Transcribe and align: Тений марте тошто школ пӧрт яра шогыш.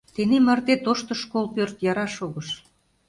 Тений 0.13 0.43
марте 0.47 0.73
тошто 0.85 1.11
школ 1.21 1.45
пӧрт 1.55 1.77
яра 1.91 2.07
шогыш. 2.15 2.47